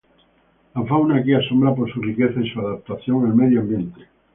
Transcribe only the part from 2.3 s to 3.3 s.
y su adaptación